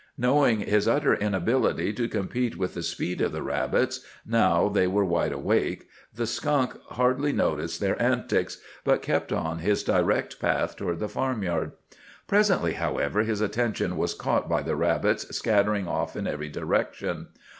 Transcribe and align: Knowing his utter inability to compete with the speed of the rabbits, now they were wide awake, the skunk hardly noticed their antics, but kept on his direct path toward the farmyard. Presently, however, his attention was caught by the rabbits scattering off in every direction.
Knowing 0.17 0.61
his 0.61 0.87
utter 0.87 1.13
inability 1.13 1.93
to 1.93 2.07
compete 2.07 2.57
with 2.57 2.73
the 2.73 2.81
speed 2.81 3.21
of 3.21 3.31
the 3.31 3.43
rabbits, 3.43 3.99
now 4.25 4.67
they 4.67 4.87
were 4.87 5.05
wide 5.05 5.31
awake, 5.31 5.87
the 6.11 6.25
skunk 6.25 6.73
hardly 6.87 7.31
noticed 7.31 7.79
their 7.79 8.01
antics, 8.01 8.59
but 8.83 9.03
kept 9.03 9.31
on 9.31 9.59
his 9.59 9.83
direct 9.83 10.39
path 10.39 10.75
toward 10.75 10.97
the 10.99 11.07
farmyard. 11.07 11.73
Presently, 12.25 12.73
however, 12.73 13.21
his 13.21 13.41
attention 13.41 13.95
was 13.95 14.15
caught 14.15 14.49
by 14.49 14.63
the 14.63 14.75
rabbits 14.75 15.27
scattering 15.37 15.87
off 15.87 16.15
in 16.15 16.25
every 16.25 16.49
direction. 16.49 17.27